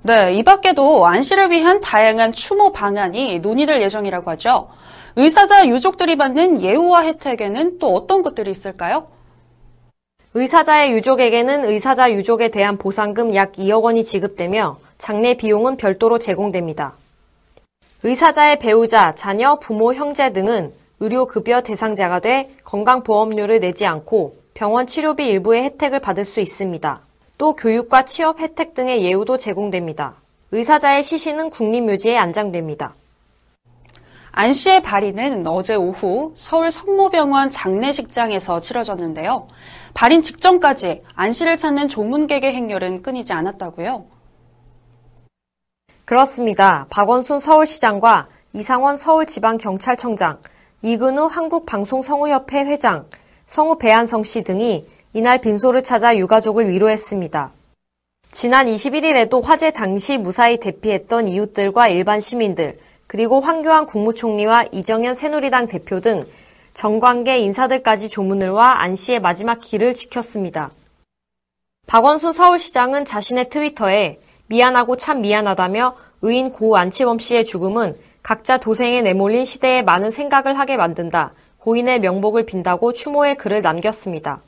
네, 0.03 0.35
이 0.35 0.43
밖에도 0.43 1.07
안 1.07 1.23
씨를 1.23 1.51
위한 1.51 1.81
다양한 1.81 2.33
추모 2.33 2.73
방안이 2.73 3.41
논의될 3.41 3.83
예정이라고 3.83 4.31
하죠. 4.33 4.69
의사자 5.17 5.67
유족들이 5.67 6.17
받는 6.17 6.63
예우와 6.63 7.05
혜택에는 7.05 7.79
또 7.79 7.95
어떤 7.95 8.23
것들이 8.23 8.51
있을까요? 8.51 9.09
의사자의 10.35 10.93
유족에게는 10.93 11.65
의사자 11.65 12.13
유족에 12.13 12.51
대한 12.51 12.77
보상금 12.77 13.35
약 13.35 13.53
2억 13.53 13.83
원이 13.83 14.05
지급되며 14.05 14.79
장례 14.99 15.35
비용은 15.35 15.79
별도로 15.79 16.19
제공됩니다. 16.19 16.95
의사자의 18.03 18.59
배우자, 18.59 19.15
자녀, 19.15 19.59
부모, 19.59 19.95
형제 19.95 20.31
등은 20.35 20.75
의료급여 21.01 21.63
대상자가 21.63 22.21
돼 22.21 22.49
건강보험료를 22.65 23.61
내지 23.61 23.87
않고 23.87 24.37
병원 24.53 24.87
치료비 24.87 25.27
일부의 25.27 25.65
혜택을 25.65 26.01
받을 26.01 26.27
수 26.27 26.41
있습니다. 26.41 27.06
또 27.39 27.55
교육과 27.55 28.05
취업 28.05 28.41
혜택 28.41 28.75
등의 28.75 29.03
예우도 29.03 29.37
제공됩니다. 29.37 30.17
의사자의 30.53 31.03
시신은 31.03 31.51
국립묘지에 31.51 32.17
안장됩니다. 32.17 32.95
안 34.33 34.53
씨의 34.53 34.83
발인은 34.83 35.47
어제 35.47 35.75
오후 35.75 36.33
서울 36.37 36.71
성모병원 36.71 37.51
장례식장에서 37.51 38.61
치러졌는데요. 38.61 39.49
발인 39.95 40.23
직전까지 40.23 41.03
안 41.15 41.33
씨를 41.33 41.57
찾는 41.57 41.89
조문객의 41.89 42.55
행렬은 42.55 43.03
끊이지 43.03 43.33
않았다고요. 43.33 44.05
그렇습니다. 46.05 46.87
박원순 46.91 47.41
서울시장과 47.41 48.29
이상원 48.53 48.97
서울지방경찰청장, 48.97 50.41
이근우 50.83 51.27
한국방송성우협회 51.27 52.65
회장, 52.67 53.09
성우 53.47 53.79
배한성 53.79 54.23
씨 54.23 54.43
등이 54.43 54.87
이날 55.17 55.41
빈소를 55.41 55.83
찾아 55.83 56.15
유가족을 56.15 56.69
위로했습니다. 56.69 57.51
지난 58.33 58.67
21일에도 58.67 59.43
화재 59.43 59.71
당시 59.71 60.19
무사히 60.19 60.61
대피했던 60.61 61.29
이웃들과 61.29 61.89
일반 61.89 62.21
시민들, 62.21 62.77
그리고 63.07 63.41
황교안 63.41 63.87
국무총리와 63.87 64.67
이정현 64.73 65.15
새누리당 65.15 65.69
대표 65.69 66.01
등 66.01 66.27
정관계 66.75 67.39
인사들까지 67.39 68.11
조문을 68.11 68.51
와 68.51 68.75
안 68.83 68.95
씨의 68.95 69.21
마지막 69.21 69.59
길을 69.59 69.95
지켰습니다. 69.95 70.73
박원순 71.87 72.35
서울시장은 72.35 73.07
자신의 73.07 73.49
트위터에 73.49 74.21
미안하고 74.49 74.99
참 74.99 75.23
미안하다며 75.23 75.97
의인 76.21 76.53
고 76.53 76.77
안치범 76.77 77.21
씨의 77.21 77.47
죽음은 77.47 77.95
각자 78.23 78.59
도생에 78.59 79.01
내몰린 79.01 79.47
시대에 79.47 79.81
많은 79.81 80.11
생각을 80.11 80.59
하게 80.59 80.77
만든다. 80.77 81.33
고인의 81.61 82.01
명복을 82.01 82.45
빈다고 82.45 82.93
추모의 82.93 83.39
글을 83.39 83.63
남겼습니다. 83.63 84.43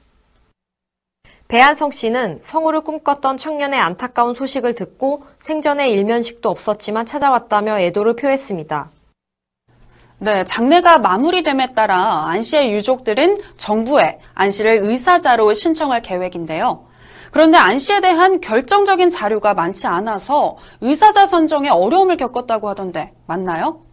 배한성 1.48 1.92
씨는 1.92 2.40
성우를 2.42 2.82
꿈꿨던 2.82 3.38
청년의 3.38 3.80
안타까운 3.80 4.34
소식을 4.34 4.74
듣고 4.74 5.22
생전에 5.38 5.88
일면식도 5.88 6.50
없었지만 6.50 7.06
찾아왔다며 7.06 7.80
애도를 7.80 8.16
표했습니다. 8.16 8.90
네, 10.18 10.44
장례가 10.44 10.98
마무리됨에 10.98 11.72
따라 11.72 12.26
안 12.26 12.42
씨의 12.42 12.72
유족들은 12.72 13.38
정부에 13.56 14.18
안 14.34 14.50
씨를 14.50 14.80
의사자로 14.82 15.54
신청할 15.54 16.02
계획인데요. 16.02 16.84
그런데 17.32 17.56
안 17.56 17.78
씨에 17.78 18.02
대한 18.02 18.42
결정적인 18.42 19.08
자료가 19.08 19.54
많지 19.54 19.86
않아서 19.86 20.58
의사자 20.82 21.24
선정에 21.24 21.70
어려움을 21.70 22.18
겪었다고 22.18 22.68
하던데 22.68 23.14
맞나요? 23.26 23.84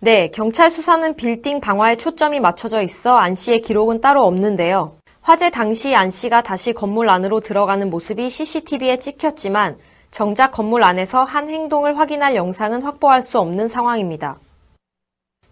네, 0.00 0.28
경찰 0.30 0.70
수사는 0.70 1.14
빌딩 1.16 1.62
방화에 1.62 1.96
초점이 1.96 2.40
맞춰져 2.40 2.82
있어 2.82 3.16
안 3.16 3.34
씨의 3.34 3.62
기록은 3.62 4.02
따로 4.02 4.26
없는데요. 4.26 4.96
화재 5.24 5.48
당시 5.48 5.94
안 5.94 6.10
씨가 6.10 6.42
다시 6.42 6.74
건물 6.74 7.08
안으로 7.08 7.40
들어가는 7.40 7.88
모습이 7.88 8.28
CCTV에 8.28 8.98
찍혔지만 8.98 9.78
정작 10.10 10.52
건물 10.52 10.84
안에서 10.84 11.24
한 11.24 11.48
행동을 11.48 11.96
확인할 11.98 12.34
영상은 12.36 12.82
확보할 12.82 13.22
수 13.22 13.38
없는 13.38 13.66
상황입니다. 13.66 14.36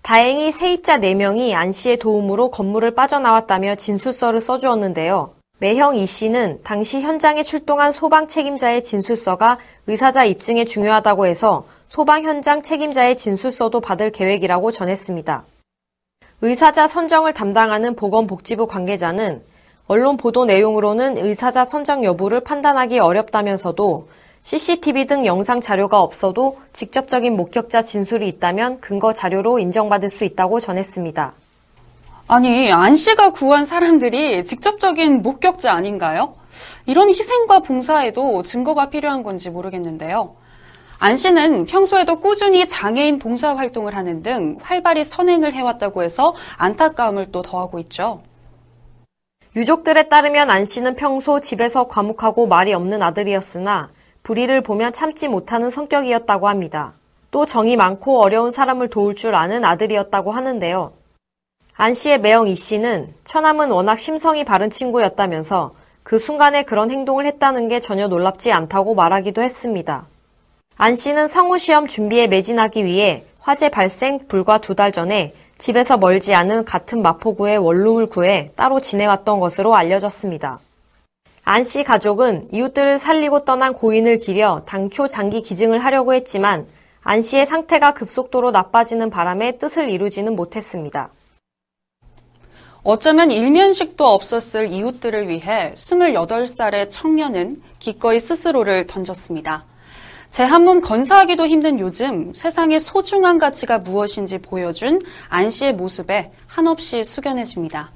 다행히 0.03 0.53
세입자 0.53 0.99
4명이 0.99 1.55
안 1.55 1.73
씨의 1.73 1.97
도움으로 2.01 2.51
건물을 2.51 2.95
빠져나왔다며 2.95 3.77
진술서를 3.77 4.43
써주었는데요. 4.43 5.33
매형 5.59 5.97
이 5.97 6.05
씨는 6.05 6.61
당시 6.63 7.01
현장에 7.01 7.43
출동한 7.43 7.93
소방 7.93 8.29
책임자의 8.29 8.83
진술서가 8.83 9.57
의사자 9.87 10.27
입증에 10.27 10.67
중요하다고 10.67 11.25
해서 11.25 11.65
소방 11.89 12.25
현장 12.25 12.61
책임자의 12.61 13.17
진술서도 13.17 13.81
받을 13.81 14.13
계획이라고 14.13 14.71
전했습니다. 14.71 15.47
의사자 16.43 16.87
선정을 16.87 17.33
담당하는 17.33 17.97
보건복지부 17.97 18.67
관계자는 18.67 19.51
언론 19.89 20.17
보도 20.17 20.45
내용으로는 20.45 21.19
의사자 21.19 21.65
선정 21.65 22.05
여부를 22.05 22.41
판단하기 22.41 22.99
어렵다면서도 23.01 24.09
CCTV 24.43 25.07
등 25.07 25.27
영상 25.27 25.61
자료가 25.61 26.01
없어도 26.01 26.59
직접적인 26.73 27.37
목격자 27.37 27.83
진술이 27.83 28.29
있다면 28.29 28.81
근거 28.81 29.13
자료로 29.13 29.59
인정받을 29.59 30.09
수 30.09 30.25
있다고 30.25 30.61
전했습니다. 30.61 31.33
아니, 32.29 32.73
안 32.73 32.97
씨가 32.97 33.31
구한 33.31 33.67
사람들이 33.67 34.45
직접적인 34.45 35.23
목격자 35.23 35.73
아닌가요? 35.73 36.35
이런 36.87 37.09
희생과 37.09 37.61
봉사에도 37.61 38.43
증거가 38.43 38.89
필요한 38.89 39.23
건지 39.23 39.51
모르겠는데요. 39.51 40.37
안 40.99 41.17
씨는 41.17 41.67
평소에도 41.67 42.21
꾸준히 42.21 42.67
장애인 42.67 43.19
봉사 43.19 43.57
활동을 43.57 43.97
하는 43.97 44.23
등 44.23 44.59
활발히 44.61 45.05
선행을 45.05 45.53
해왔다고 45.53 46.03
해서 46.03 46.35
안타까움을 46.57 47.33
또 47.33 47.43
더하고 47.43 47.81
있죠. 47.81 48.23
유족들에 49.55 50.09
따르면 50.09 50.49
안 50.49 50.65
씨는 50.65 50.95
평소 50.95 51.39
집에서 51.41 51.87
과묵하고 51.87 52.47
말이 52.47 52.73
없는 52.73 53.03
아들이었으나 53.03 53.91
불의를 54.23 54.63
보면 54.63 54.95
참지 54.95 55.29
못하는 55.29 55.69
성격이었다고 55.69 56.49
합니다. 56.49 56.95
또 57.31 57.45
정이 57.45 57.77
많고 57.77 58.21
어려운 58.21 58.51
사람을 58.51 58.89
도울 58.89 59.15
줄 59.15 59.35
아는 59.35 59.65
아들이었다고 59.65 60.33
하는데요. 60.33 60.93
안 61.77 61.93
씨의 61.93 62.21
매형 62.21 62.49
이 62.49 62.55
씨는 62.55 63.13
처남은 63.25 63.71
워낙 63.71 63.99
심성이 63.99 64.45
바른 64.45 64.71
친구였다면서 64.71 65.75
그 66.03 66.19
순간에 66.19 66.63
그런 66.63 66.91
행동을 66.91 67.27
했다는 67.27 67.69
게 67.69 67.79
전혀 67.79 68.09
놀랍지 68.09 68.53
않다고 68.53 68.95
말하기도 68.95 69.43
했습니다. 69.43 70.07
안 70.77 70.95
씨는 70.95 71.29
상호시험 71.29 71.89
준비에 71.89 72.27
매진하기 72.27 72.85
위해 72.87 73.25
화재 73.39 73.69
발생 73.69 74.27
불과 74.29 74.59
두 74.59 74.75
달 74.75 74.93
전에 74.93 75.35
집에서 75.63 75.97
멀지 75.97 76.35
않은 76.35 76.65
같은 76.65 77.03
마포구의 77.03 77.57
원룸을 77.59 78.07
구해 78.07 78.49
따로 78.57 78.81
지내왔던 78.81 79.39
것으로 79.39 79.77
알려졌습니다. 79.77 80.59
안 81.45 81.63
씨 81.63 81.85
가족은 81.85 82.49
이웃들을 82.51 82.99
살리고 82.99 83.45
떠난 83.45 83.73
고인을 83.73 84.19
기려 84.19 84.65
당초 84.67 85.07
장기 85.07 85.41
기증을 85.41 85.79
하려고 85.79 86.15
했지만 86.15 86.67
안 87.05 87.23
씨의 87.23 87.47
상태가 87.47 87.95
급속도로 87.95 88.51
나빠지는 88.51 89.09
바람에 89.09 89.59
뜻을 89.59 89.89
이루지는 89.89 90.35
못했습니다. 90.35 91.11
어쩌면 92.83 93.31
일면식도 93.31 94.05
없었을 94.05 94.67
이웃들을 94.67 95.29
위해 95.29 95.75
28살의 95.77 96.91
청년은 96.91 97.63
기꺼이 97.79 98.19
스스로를 98.19 98.89
던졌습니다. 98.89 99.65
제 100.33 100.45
한 100.45 100.65
몸 100.65 100.81
건사하기도 100.81 101.47
힘든 101.47 101.79
요즘 101.79 102.33
세상의 102.33 102.81
소중한 102.81 103.37
가치가 103.39 103.79
무엇인지 103.79 104.39
보여준 104.39 104.99
안 105.29 105.51
씨의 105.51 105.75
모습에 105.75 106.33
한없이 106.47 107.05
숙연해집니다. 107.05 107.93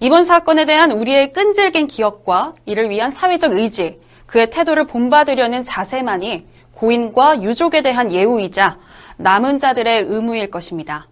이번 0.00 0.26
사건에 0.26 0.66
대한 0.66 0.92
우리의 0.92 1.32
끈질긴 1.32 1.86
기억과 1.86 2.52
이를 2.66 2.90
위한 2.90 3.10
사회적 3.10 3.54
의지, 3.54 3.98
그의 4.26 4.50
태도를 4.50 4.86
본받으려는 4.86 5.62
자세만이 5.62 6.46
고인과 6.74 7.42
유족에 7.42 7.80
대한 7.80 8.12
예우이자 8.12 8.78
남은 9.16 9.58
자들의 9.58 10.02
의무일 10.02 10.50
것입니다. 10.50 11.08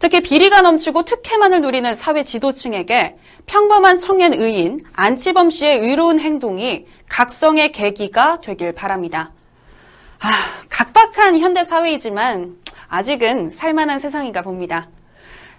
특히 0.00 0.22
비리가 0.24 0.62
넘치고 0.62 1.04
특혜만을 1.04 1.60
누리는 1.60 1.94
사회 1.94 2.24
지도층에게 2.24 3.16
평범한 3.46 3.98
청년 3.98 4.34
의인 4.34 4.80
안치범 4.92 5.50
씨의 5.50 5.78
의로운 5.78 6.18
행동이 6.18 6.86
각성의 7.08 7.70
계기가 7.70 8.40
되길 8.40 8.72
바랍니다. 8.72 9.30
아, 10.24 10.30
각박한 10.70 11.38
현대 11.38 11.64
사회이지만 11.64 12.56
아직은 12.88 13.50
살만한 13.50 13.98
세상인가 13.98 14.40
봅니다. 14.40 14.88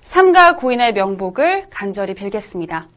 삼가 0.01 0.55
고인의 0.55 0.93
명복을 0.93 1.67
간절히 1.69 2.15
빌겠습니다. 2.15 2.87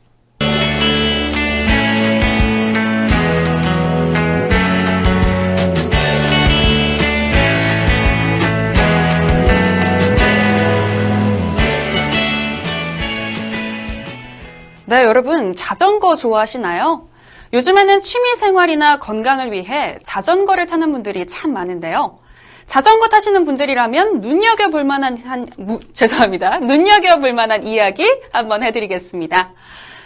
네, 14.86 15.04
여러분, 15.04 15.54
자전거 15.54 16.16
좋아하시나요? 16.16 17.07
요즘에는 17.52 18.02
취미 18.02 18.36
생활이나 18.36 18.98
건강을 18.98 19.52
위해 19.52 19.98
자전거를 20.02 20.66
타는 20.66 20.92
분들이 20.92 21.26
참 21.26 21.52
많은데요. 21.52 22.18
자전거 22.66 23.08
타시는 23.08 23.46
분들이라면 23.46 24.20
눈여겨볼 24.20 24.84
만한 24.84 25.16
한, 25.16 25.46
무, 25.56 25.80
죄송합니다. 25.92 26.58
눈여겨볼 26.58 27.32
만한 27.32 27.66
이야기 27.66 28.04
한번 28.32 28.62
해드리겠습니다. 28.62 29.52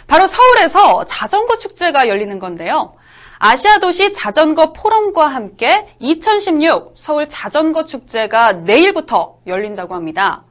바로 0.07 0.27
서울에서 0.27 1.03
자전거 1.05 1.57
축제가 1.57 2.07
열리는 2.07 2.39
건데요. 2.39 2.95
아시아 3.39 3.79
도시 3.79 4.13
자전거 4.13 4.71
포럼과 4.71 5.27
함께 5.27 5.85
2016 5.99 6.93
서울 6.95 7.27
자전거 7.27 7.85
축제가 7.85 8.53
내일부터 8.53 9.39
열린다고 9.45 9.93
합니다. 9.95 10.43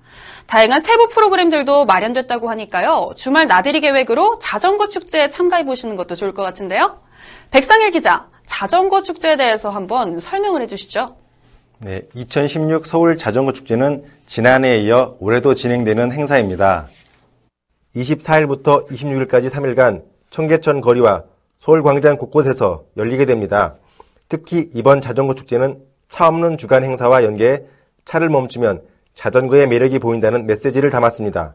다양한 0.52 0.82
세부 0.82 1.08
프로그램들도 1.08 1.86
마련됐다고 1.86 2.50
하니까요. 2.50 3.12
주말 3.16 3.46
나들이 3.46 3.80
계획으로 3.80 4.38
자전거 4.38 4.86
축제에 4.86 5.30
참가해 5.30 5.64
보시는 5.64 5.96
것도 5.96 6.14
좋을 6.14 6.34
것 6.34 6.42
같은데요. 6.42 7.00
백상일 7.50 7.90
기자, 7.90 8.28
자전거 8.44 9.00
축제에 9.00 9.36
대해서 9.38 9.70
한번 9.70 10.18
설명을 10.18 10.60
해 10.60 10.66
주시죠. 10.66 11.16
네, 11.78 12.02
2016 12.14 12.86
서울 12.86 13.16
자전거 13.16 13.54
축제는 13.54 14.04
지난해에 14.26 14.82
이어 14.82 15.16
올해도 15.20 15.54
진행되는 15.54 16.12
행사입니다. 16.12 16.86
24일부터 17.96 18.86
26일까지 18.90 19.48
3일간 19.48 20.02
청계천 20.28 20.82
거리와 20.82 21.24
서울 21.56 21.82
광장 21.82 22.18
곳곳에서 22.18 22.84
열리게 22.98 23.24
됩니다. 23.24 23.76
특히 24.28 24.68
이번 24.74 25.00
자전거 25.00 25.34
축제는 25.34 25.82
차 26.10 26.28
없는 26.28 26.58
주간 26.58 26.84
행사와 26.84 27.24
연계해 27.24 27.62
차를 28.04 28.28
멈추면 28.28 28.91
자전거의 29.14 29.66
매력이 29.66 29.98
보인다는 29.98 30.46
메시지를 30.46 30.90
담았습니다. 30.90 31.54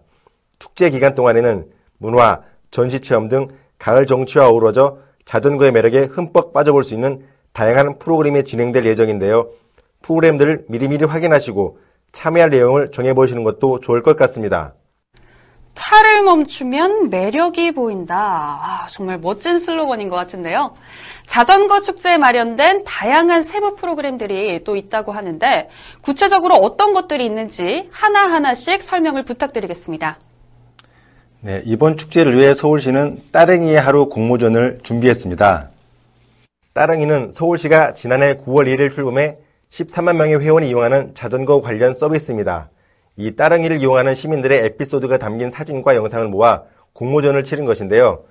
축제 0.60 0.90
기간 0.90 1.16
동안에는 1.16 1.70
문화, 1.98 2.42
전시 2.72 3.00
체험 3.00 3.30
등 3.30 3.48
가을 3.78 4.06
정치와 4.06 4.50
어우러져 4.50 5.00
자전거의 5.26 5.72
매력에 5.72 6.06
흠뻑 6.06 6.54
빠져볼 6.54 6.84
수 6.84 6.94
있는 6.94 7.26
다양한 7.54 8.00
프로그램이 8.00 8.44
진행될 8.44 8.86
예정인데요. 8.86 9.50
프로그램들을 10.02 10.66
미리미리 10.70 11.06
확인하시고 11.06 11.80
참여할 12.12 12.50
내용을 12.50 12.92
정해보시는 12.92 13.44
것도 13.44 13.80
좋을 13.80 14.02
것 14.04 14.16
같습니다. 14.16 14.74
차를 15.78 16.24
멈추면 16.24 17.12
매력이 17.12 17.72
보인다. 17.74 18.18
아, 18.18 18.88
정말 18.90 19.20
멋진 19.20 19.60
슬로건인 19.60 20.10
것 20.10 20.16
같은데요. 20.16 20.74
자전거 21.28 21.82
축제에 21.82 22.18
마련된 22.18 22.84
다양한 22.84 23.44
세부 23.44 23.76
프로그램들이 23.76 24.64
또 24.64 24.76
있다고 24.76 25.12
하는데 25.12 25.70
구체적으로 26.02 26.56
어떤 26.56 26.94
것들이 26.94 27.24
있는지 27.26 27.90
하나하나씩 27.92 28.82
설명을 28.82 29.24
부탁드리겠습니다. 29.24 30.18
네, 31.42 31.62
이번 31.66 31.96
축제를 31.96 32.38
위해 32.40 32.56
서울시는 32.56 33.22
따릉이의 33.32 33.80
하루 33.80 34.10
공모전을 34.10 34.80
준비했습니다. 34.82 35.70
따릉이는 36.74 37.32
서울시가 37.32 37.94
지난해 37.94 38.36
9월 38.38 38.68
1일 38.68 38.92
출범해 38.92 39.38
13만 39.70 40.16
명의 40.16 40.40
회원이 40.42 40.70
이용하는 40.70 41.14
자전거 41.14 41.62
관련 41.62 41.94
서비스입니다. 41.94 42.70
이 43.18 43.36
따릉이를 43.36 43.80
이용하는 43.80 44.14
시민들의 44.14 44.64
에피소드가 44.66 45.18
담긴 45.18 45.50
사진과 45.50 45.96
영상을 45.96 46.28
모아 46.28 46.64
공모전을 46.94 47.44
치른 47.44 47.66
것인데요. 47.66 48.24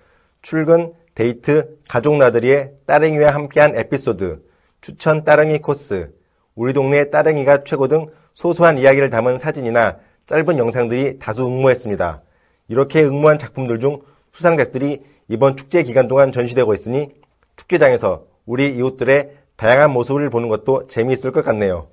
출근, 0.42 0.92
데이트, 1.16 1.77
가족 1.88 2.16
나들이의 2.16 2.72
따릉이와 2.87 3.35
함께한 3.35 3.77
에피소드, 3.77 4.42
추천 4.81 5.25
따릉이 5.25 5.59
코스, 5.59 6.12
우리 6.55 6.72
동네 6.72 7.11
따릉이가 7.11 7.64
최고 7.64 7.88
등 7.88 8.07
소소한 8.33 8.79
이야기를 8.79 9.11
담은 9.11 9.38
사진이나 9.38 9.99
짧은 10.27 10.59
영상들이 10.59 11.18
다수 11.18 11.44
응모했습니다. 11.46 12.22
이렇게 12.68 13.03
응모한 13.03 13.38
작품들 13.38 13.81
중 13.81 14.03
수상작들이 14.31 15.03
이번 15.29 15.57
축제 15.57 15.83
기간 15.83 16.07
동안 16.07 16.31
전시되고 16.31 16.72
있으니 16.75 17.09
축제장에서 17.57 18.27
우리 18.44 18.77
이웃들의 18.77 19.33
다양한 19.57 19.90
모습을 19.90 20.31
보는 20.31 20.49
것도 20.49 20.87
재미있을 20.87 21.33
것 21.33 21.44
같네요. 21.44 21.88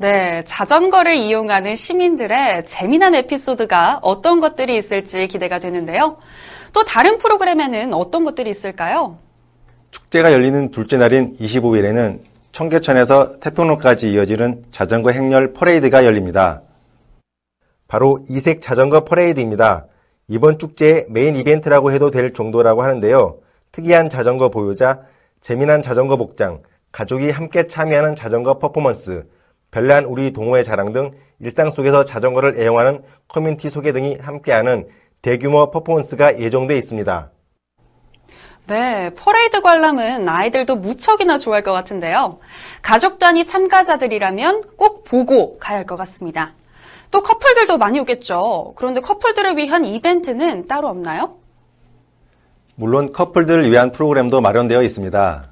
네, 0.00 0.42
자전거를 0.46 1.14
이용하는 1.14 1.76
시민들의 1.76 2.64
재미난 2.64 3.14
에피소드가 3.14 3.98
어떤 4.00 4.40
것들이 4.40 4.74
있을지 4.78 5.28
기대가 5.28 5.58
되는데요. 5.58 6.16
또 6.72 6.84
다른 6.84 7.18
프로그램에는 7.18 7.92
어떤 7.92 8.24
것들이 8.24 8.48
있을까요? 8.48 9.18
축제가 9.90 10.32
열리는 10.32 10.70
둘째 10.70 10.96
날인 10.96 11.36
25일에는 11.38 12.20
청계천에서 12.52 13.40
태평로까지 13.40 14.10
이어지는 14.10 14.64
자전거 14.72 15.10
행렬 15.10 15.52
퍼레이드가 15.52 16.06
열립니다. 16.06 16.62
바로 17.86 18.20
이색 18.26 18.62
자전거 18.62 19.04
퍼레이드입니다. 19.04 19.86
이번 20.28 20.58
축제의 20.58 21.08
메인 21.10 21.36
이벤트라고 21.36 21.92
해도 21.92 22.10
될 22.10 22.32
정도라고 22.32 22.82
하는데요. 22.82 23.36
특이한 23.70 24.08
자전거 24.08 24.48
보유자, 24.48 25.02
재미난 25.42 25.82
자전거 25.82 26.16
복장, 26.16 26.62
가족이 26.90 27.28
함께 27.28 27.66
참여하는 27.66 28.16
자전거 28.16 28.58
퍼포먼스, 28.58 29.26
별난 29.70 30.04
우리 30.04 30.32
동호회 30.32 30.62
자랑 30.62 30.92
등 30.92 31.12
일상 31.38 31.70
속에서 31.70 32.04
자전거를 32.04 32.58
애용하는 32.58 33.02
커뮤니티 33.28 33.68
소개 33.68 33.92
등이 33.92 34.18
함께하는 34.20 34.88
대규모 35.22 35.70
퍼포먼스가 35.70 36.38
예정돼 36.40 36.76
있습니다. 36.76 37.30
네, 38.66 39.10
퍼레이드 39.16 39.62
관람은 39.62 40.28
아이들도 40.28 40.76
무척이나 40.76 41.38
좋아할 41.38 41.62
것 41.62 41.72
같은데요. 41.72 42.38
가족 42.82 43.18
단위 43.18 43.44
참가자들이라면 43.44 44.62
꼭 44.76 45.04
보고 45.04 45.58
가야 45.58 45.78
할 45.78 45.86
것 45.86 45.96
같습니다. 45.96 46.52
또 47.10 47.22
커플들도 47.22 47.76
많이 47.78 47.98
오겠죠. 47.98 48.74
그런데 48.76 49.00
커플들을 49.00 49.56
위한 49.56 49.84
이벤트는 49.84 50.68
따로 50.68 50.88
없나요? 50.88 51.34
물론 52.76 53.12
커플들을 53.12 53.70
위한 53.70 53.90
프로그램도 53.90 54.40
마련되어 54.40 54.82
있습니다. 54.82 55.49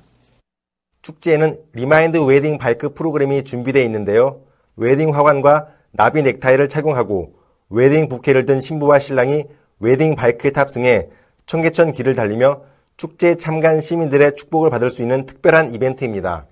축제에는 1.03 1.57
remind 1.73 2.19
wedding 2.19 2.59
bike 2.59 2.95
프로그램이 2.95 3.45
준비되어 3.45 3.83
있는데요. 3.85 4.41
웨딩 4.77 5.15
화관과 5.15 5.69
나비 5.91 6.23
넥타이를 6.23 6.69
착용하고 6.69 7.35
웨딩 7.71 8.09
부케를 8.09 8.47
든 8.47 8.61
신부와 8.61 8.99
신랑이 8.99 9.45
웨딩 9.81 10.17
바이크에 10.17 10.51
탑승해 10.51 11.09
청계천 11.47 11.93
길을 11.93 12.15
달리며 12.15 12.63
축제 12.97 13.37
참관 13.37 13.81
시민들의 13.81 14.35
축복을 14.35 14.71
받을 14.71 14.91
수 14.91 15.03
있는 15.03 15.25
특별한 15.25 15.73
이벤트입니다. 15.73 16.47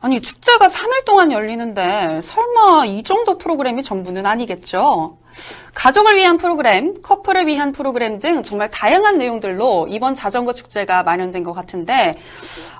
아니, 0.00 0.20
축제가 0.20 0.68
3일 0.68 1.04
동안 1.04 1.32
열리는데 1.32 2.20
설마 2.20 2.86
이 2.86 3.02
정도 3.02 3.36
프로그램이 3.36 3.82
전부는 3.82 4.26
아니겠죠? 4.26 5.18
가족을 5.74 6.16
위한 6.16 6.38
프로그램, 6.38 7.00
커플을 7.02 7.46
위한 7.46 7.72
프로그램 7.72 8.18
등 8.18 8.42
정말 8.42 8.68
다양한 8.70 9.18
내용들로 9.18 9.86
이번 9.88 10.14
자전거 10.14 10.52
축제가 10.52 11.02
마련된 11.04 11.42
것 11.44 11.52
같은데, 11.52 12.18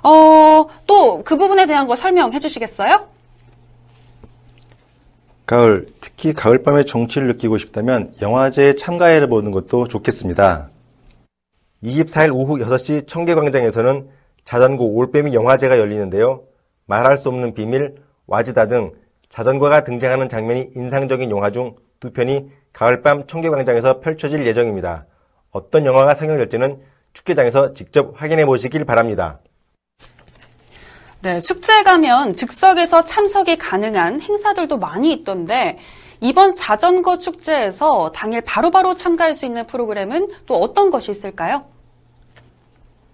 어, 0.03 0.67
또 0.87 1.23
그 1.23 1.37
부분에 1.37 1.65
대한 1.65 1.87
거 1.87 1.95
설명해 1.95 2.39
주시겠어요? 2.39 3.07
가을, 5.45 5.87
특히 5.99 6.33
가을밤의 6.33 6.85
정취를 6.85 7.27
느끼고 7.27 7.57
싶다면 7.57 8.13
영화제에 8.21 8.75
참가해 8.75 9.27
보는 9.27 9.51
것도 9.51 9.87
좋겠습니다. 9.87 10.69
24일 11.83 12.35
오후 12.35 12.57
6시 12.59 13.07
청계광장에서는 13.07 14.09
자전거 14.43 14.83
올빼미 14.83 15.33
영화제가 15.33 15.79
열리는데요. 15.79 16.43
말할 16.85 17.17
수 17.17 17.29
없는 17.29 17.53
비밀, 17.53 17.95
와지다 18.27 18.67
등 18.67 18.91
자전거가 19.29 19.83
등장하는 19.83 20.29
장면이 20.29 20.71
인상적인 20.75 21.29
영화 21.31 21.51
중 21.51 21.75
두 21.99 22.11
편이 22.11 22.49
가을밤 22.71 23.27
청계광장에서 23.27 23.99
펼쳐질 23.99 24.45
예정입니다. 24.45 25.05
어떤 25.51 25.85
영화가 25.85 26.15
상영될지는 26.15 26.79
축제장에서 27.11 27.73
직접 27.73 28.13
확인해 28.15 28.45
보시길 28.45 28.85
바랍니다. 28.85 29.39
네, 31.21 31.41
축제에 31.41 31.83
가면 31.83 32.33
즉석에서 32.33 33.03
참석이 33.03 33.57
가능한 33.57 34.21
행사들도 34.21 34.77
많이 34.77 35.11
있던데, 35.11 35.77
이번 36.21 36.53
자전거 36.53 37.17
축제에서 37.17 38.13
당일 38.13 38.41
바로바로 38.41 38.93
참가할 38.93 39.35
수 39.35 39.45
있는 39.45 39.67
프로그램은 39.67 40.29
또 40.45 40.55
어떤 40.55 40.91
것이 40.91 41.11
있을까요? 41.11 41.65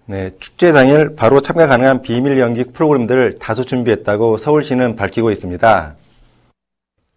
네, 0.04 0.30
축제 0.38 0.70
당일 0.72 1.16
바로 1.16 1.40
참가 1.40 1.66
가능한 1.66 2.02
비밀 2.02 2.38
연기 2.38 2.62
프로그램들을 2.62 3.40
다수 3.40 3.64
준비했다고 3.64 4.36
서울시는 4.36 4.94
밝히고 4.94 5.32
있습니다. 5.32 5.96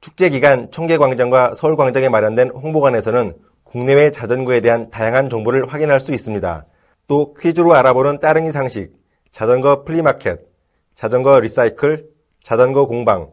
축제 0.01 0.29
기간 0.29 0.71
청계광장과 0.71 1.53
서울광장에 1.53 2.07
마련된 2.07 2.51
홍보관에서는 2.51 3.33
국내외 3.63 4.11
자전거에 4.11 4.61
대한 4.61 4.89
다양한 4.89 5.29
정보를 5.29 5.71
확인할 5.71 5.99
수 5.99 6.13
있습니다. 6.13 6.65
또 7.07 7.33
퀴즈로 7.33 7.73
알아보는 7.75 8.19
따릉이 8.19 8.51
상식, 8.51 8.93
자전거 9.33 9.83
flea 9.83 10.03
market, 10.03 10.39
자전거 10.95 11.39
recycle, 11.41 12.07
자전거 12.43 12.87
공방, 12.87 13.31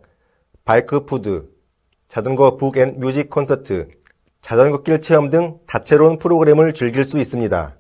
bike 0.64 1.04
food, 1.04 1.48
자전거 2.08 2.56
book 2.56 2.80
and 2.80 2.98
music 2.98 3.30
concert, 3.30 3.88
자전거 4.40 4.82
길 4.82 5.00
체험 5.00 5.30
등 5.30 5.58
다채로운 5.66 6.18
프로그램을 6.18 6.74
즐길 6.74 7.04
수 7.04 7.18
있습니다. 7.18 7.76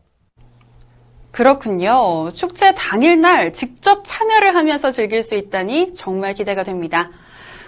그렇군요. 1.32 2.30
축제 2.32 2.72
당일날 2.74 3.52
직접 3.52 4.02
참여를 4.06 4.54
하면서 4.54 4.90
즐길 4.92 5.22
수 5.22 5.34
있다니 5.34 5.94
정말 5.94 6.34
기대가 6.34 6.62
됩니다. 6.62 7.10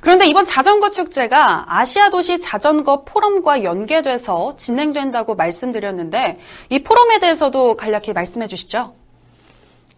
그런데 0.01 0.27
이번 0.27 0.47
자전거 0.47 0.91
축제가 0.91 1.65
아시아 1.79 2.11
도시 2.11 2.39
자전거 2.39 3.05
포럼과 3.05 3.65
연계돼서 3.65 4.57
진행된다고 4.57 5.35
말씀드렸는데 5.35 6.39
이 6.71 6.83
포럼에 6.83 7.19
대해서도 7.19 7.77
간략히 7.77 8.13
말씀해 8.15 8.47
주시죠. 8.47 8.95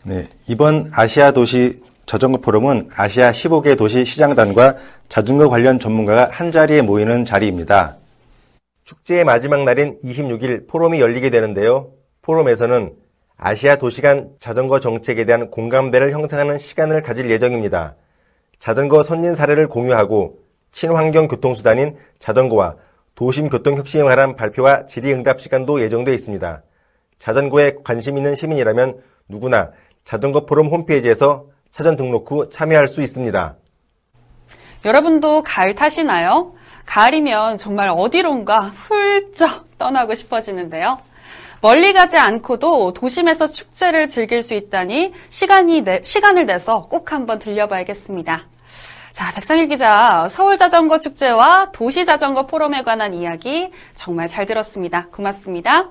네, 0.04 0.28
이번 0.46 0.90
아시아 0.94 1.32
도시 1.32 1.80
자전거 2.06 2.38
포럼은 2.38 2.88
아시아 2.94 3.30
15개 3.30 3.76
도시 3.76 4.04
시장단과 4.04 4.76
자전거 5.08 5.48
관련 5.48 5.78
전문가가 5.78 6.28
한 6.32 6.50
자리에 6.50 6.82
모이는 6.82 7.24
자리입니다. 7.24 7.96
축제의 8.84 9.24
마지막 9.24 9.62
날인 9.64 9.98
26일 10.02 10.66
포럼이 10.66 11.00
열리게 11.00 11.30
되는데요. 11.30 11.92
포럼에서는 12.22 12.94
아시아 13.36 13.76
도시 13.76 14.00
간 14.00 14.30
자전거 14.40 14.80
정책에 14.80 15.24
대한 15.24 15.50
공감대를 15.50 16.12
형성하는 16.12 16.58
시간을 16.58 17.02
가질 17.02 17.30
예정입니다. 17.30 17.94
자전거 18.60 19.02
선진 19.02 19.34
사례를 19.34 19.68
공유하고 19.68 20.38
친환경 20.70 21.26
교통수단인 21.26 21.96
자전거와 22.20 22.76
도심 23.14 23.48
교통 23.48 23.76
혁신에 23.76 24.04
관한 24.04 24.36
발표와 24.36 24.86
질의응답 24.86 25.40
시간도 25.40 25.80
예정되어 25.80 26.14
있습니다. 26.14 26.62
자전거에 27.18 27.76
관심 27.82 28.16
있는 28.18 28.34
시민이라면 28.34 29.00
누구나 29.28 29.72
자전거 30.04 30.44
포럼 30.46 30.68
홈페이지에서 30.68 31.46
사전 31.70 31.96
등록 31.96 32.30
후 32.30 32.48
참여할 32.48 32.86
수 32.86 33.02
있습니다. 33.02 33.56
여러분도 34.84 35.42
가을 35.42 35.74
타시나요? 35.74 36.54
가을이면 36.84 37.58
정말 37.58 37.88
어디론가 37.90 38.60
훌쩍 38.60 39.78
떠나고 39.78 40.14
싶어지는데요. 40.14 40.98
멀리 41.60 41.92
가지 41.92 42.16
않고도 42.16 42.94
도심에서 42.94 43.50
축제를 43.50 44.08
즐길 44.08 44.42
수 44.42 44.54
있다니 44.54 45.12
시간이 45.28 45.82
내, 45.82 46.00
시간을 46.02 46.46
내서 46.46 46.86
꼭 46.86 47.12
한번 47.12 47.38
들려봐야겠습니다. 47.38 48.46
자, 49.12 49.32
백상일 49.34 49.68
기자, 49.68 50.26
서울 50.30 50.56
자전거 50.56 50.98
축제와 50.98 51.72
도시 51.72 52.06
자전거 52.06 52.46
포럼에 52.46 52.82
관한 52.82 53.12
이야기 53.12 53.70
정말 53.94 54.28
잘 54.28 54.46
들었습니다. 54.46 55.08
고맙습니다. 55.08 55.90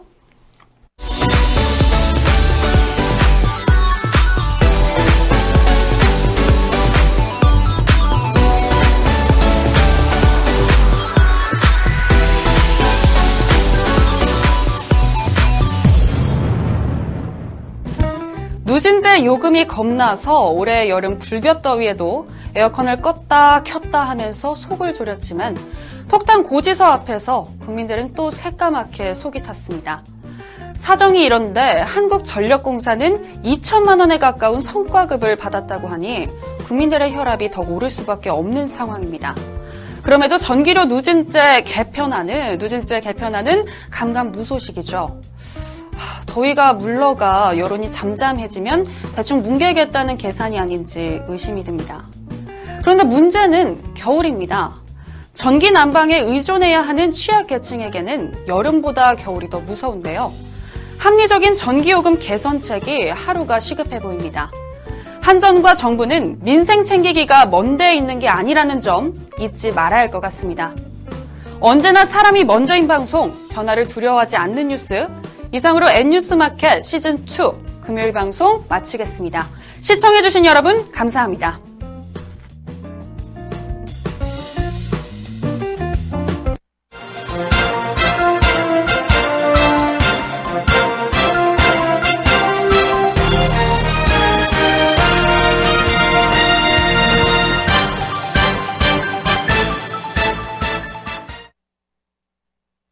누진제 18.79 19.25
요금이 19.25 19.67
겁나서 19.67 20.51
올해 20.51 20.87
여름 20.87 21.19
불볕더위에도 21.19 22.29
에어컨을 22.55 23.01
껐다 23.01 23.65
켰다 23.65 24.03
하면서 24.03 24.55
속을 24.55 24.93
졸였지만 24.93 25.57
폭탄 26.07 26.43
고지서 26.43 26.85
앞에서 26.85 27.49
국민들은 27.65 28.13
또 28.13 28.31
새까맣게 28.31 29.15
속이 29.15 29.41
탔습니다. 29.41 30.05
사정이 30.77 31.25
이런데 31.25 31.81
한국전력공사는 31.81 33.41
2천만 33.43 33.99
원에 33.99 34.17
가까운 34.17 34.61
성과급을 34.61 35.35
받았다고 35.35 35.89
하니 35.89 36.29
국민들의 36.63 37.13
혈압이 37.13 37.51
더 37.51 37.61
오를 37.63 37.89
수밖에 37.89 38.29
없는 38.29 38.65
상황입니다. 38.65 39.35
그럼에도 40.03 40.37
전기료 40.37 40.85
누진제 40.85 41.63
개편안은 41.63 42.59
누진제 42.59 43.01
개편안은 43.01 43.65
감감 43.91 44.31
무소식이죠. 44.31 45.28
더위가 46.25 46.73
물러가 46.73 47.57
여론이 47.57 47.89
잠잠해지면 47.91 48.85
대충 49.15 49.41
뭉개겠다는 49.41 50.17
계산이 50.17 50.59
아닌지 50.59 51.21
의심이 51.27 51.63
듭니다. 51.63 52.05
그런데 52.81 53.03
문제는 53.03 53.93
겨울입니다. 53.93 54.75
전기 55.33 55.71
난방에 55.71 56.17
의존해야 56.19 56.81
하는 56.81 57.11
취약계층에게는 57.11 58.45
여름보다 58.47 59.15
겨울이 59.15 59.49
더 59.49 59.59
무서운데요. 59.59 60.33
합리적인 60.97 61.55
전기요금 61.55 62.19
개선책이 62.19 63.09
하루가 63.09 63.59
시급해 63.59 63.99
보입니다. 63.99 64.51
한전과 65.21 65.75
정부는 65.75 66.39
민생 66.41 66.83
챙기기가 66.83 67.45
먼데 67.45 67.95
있는 67.95 68.19
게 68.19 68.27
아니라는 68.27 68.81
점 68.81 69.13
잊지 69.39 69.71
말아야 69.71 70.01
할 70.01 70.11
것 70.11 70.19
같습니다. 70.21 70.73
언제나 71.61 72.05
사람이 72.05 72.45
먼저인 72.45 72.87
방송, 72.87 73.47
변화를 73.49 73.85
두려워하지 73.85 74.37
않는 74.37 74.69
뉴스, 74.69 75.07
이상으로 75.51 75.89
N뉴스마켓 75.89 76.83
시즌2 76.83 77.81
금요일 77.81 78.13
방송 78.13 78.65
마치겠습니다. 78.69 79.47
시청해주신 79.81 80.45
여러분 80.45 80.91
감사합니다. 80.91 81.68